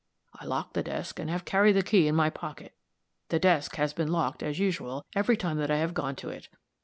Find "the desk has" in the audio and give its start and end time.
3.29-3.93